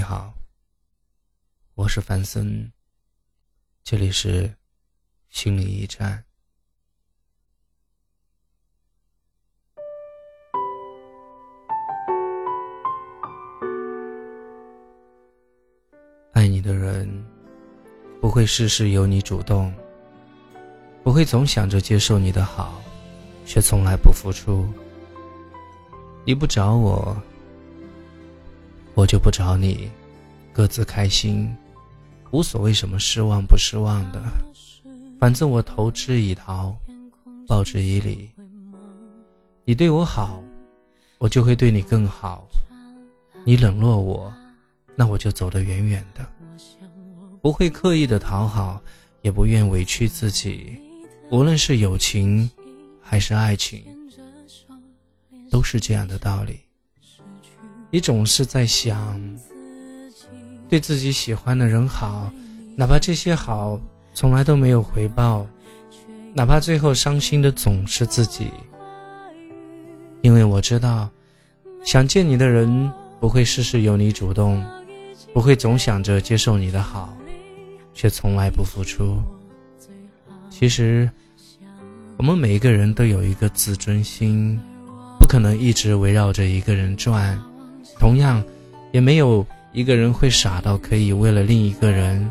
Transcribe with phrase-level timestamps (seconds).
[0.00, 0.32] 你好，
[1.74, 2.72] 我是范森，
[3.84, 4.50] 这里是
[5.28, 6.24] 心理驿站。
[16.32, 17.06] 爱你的人
[18.22, 19.70] 不会事事由你主动，
[21.04, 22.80] 不会总想着接受你的好，
[23.44, 24.66] 却从来不付出。
[26.24, 27.14] 你不找我。
[29.00, 29.90] 我就不找你，
[30.52, 31.56] 各自开心，
[32.32, 34.22] 无所谓什么失望不失望的，
[35.18, 36.76] 反正我投之以桃，
[37.48, 38.30] 报之以李。
[39.64, 40.44] 你对我好，
[41.16, 42.46] 我就会对你更好；
[43.42, 44.30] 你冷落我，
[44.94, 46.26] 那我就走得远远的，
[47.40, 48.82] 不会刻意的讨好，
[49.22, 50.78] 也不愿委屈自己。
[51.30, 52.50] 无论是友情，
[53.00, 53.82] 还是爱情，
[55.50, 56.60] 都是这样的道理。
[57.90, 59.20] 你总是在想
[60.68, 62.30] 对自己喜欢的人好，
[62.76, 63.80] 哪怕这些好
[64.14, 65.44] 从来都没有回报，
[66.32, 68.46] 哪怕最后伤心的总是自己。
[70.22, 71.10] 因为我知道，
[71.84, 74.64] 想见你的人不会事事由你主动，
[75.34, 77.12] 不会总想着接受你的好，
[77.92, 79.20] 却从来不付出。
[80.48, 81.10] 其实，
[82.18, 84.60] 我们每一个人都有一个自尊心，
[85.18, 87.36] 不可能一直围绕着一个人转。
[88.00, 88.42] 同样，
[88.92, 92.28] 也没有一个人会傻到可以为了另一个人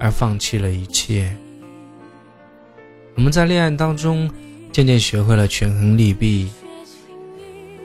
[0.00, 1.36] 而放弃了一切。
[3.14, 4.28] 我们在恋爱当中
[4.72, 6.50] 渐渐学会了权衡利弊、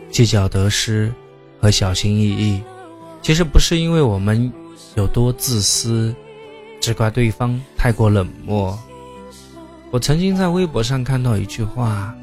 [0.09, 1.13] 计较得失
[1.59, 2.63] 和小心翼翼。
[3.21, 4.49] 其实不是因为我们
[4.95, 6.15] 有多自私，
[6.79, 8.79] 只怪对方太过冷漠。
[9.91, 12.15] 我曾经在微博上看到一句话，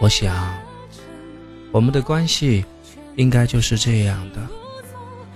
[0.00, 0.65] 我想。
[1.72, 2.64] 我们的关系
[3.16, 4.46] 应该就是这样的。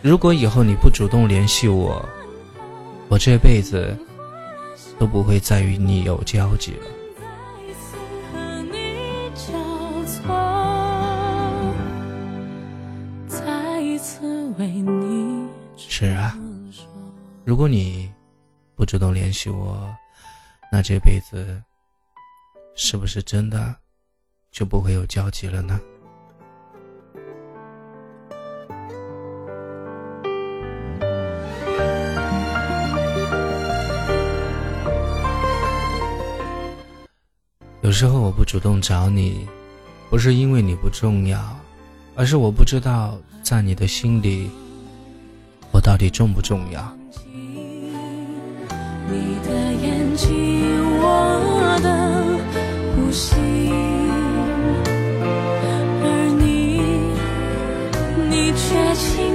[0.03, 2.03] 如果以后你不主动联系我，
[3.09, 3.95] 我这辈子
[4.99, 6.87] 都不会再与你有交集了。
[15.77, 16.35] 是啊，
[17.45, 18.11] 如果你
[18.75, 19.95] 不主动联系我，
[20.73, 21.63] 那这辈子
[22.75, 23.75] 是不是真的
[24.51, 25.79] 就不会有交集了呢？
[37.91, 39.45] 有时候我不主动找你，
[40.09, 41.41] 不是因为你不重要，
[42.15, 44.49] 而是我不知道在你的心里，
[45.73, 46.81] 我到底重不重要。
[47.25, 47.51] 你
[49.45, 50.31] 的眼睛，
[51.01, 52.39] 我的
[52.95, 53.35] 呼吸。
[56.05, 56.07] 而
[56.39, 56.79] 你，
[58.31, 59.30] 你却轻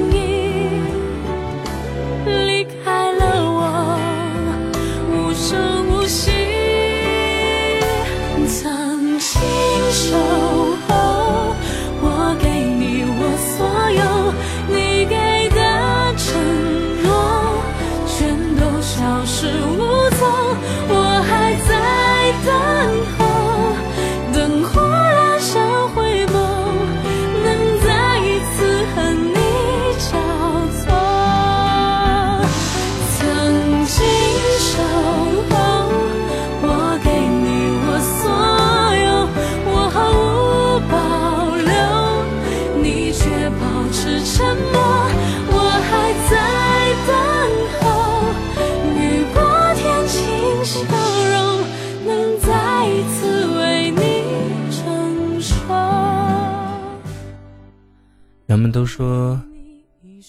[58.55, 59.37] 人们都说，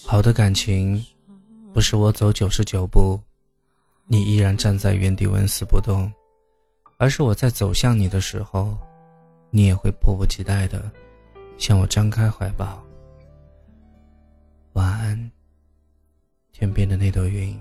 [0.05, 1.01] 好的感情，
[1.73, 3.17] 不是我走九十九步，
[4.05, 6.11] 你依然站在原地纹丝不动，
[6.97, 8.77] 而是我在走向你的时候，
[9.49, 10.91] 你也会迫不及待的
[11.57, 12.83] 向我张开怀抱。
[14.73, 15.31] 晚安，
[16.51, 17.57] 天边的那朵云。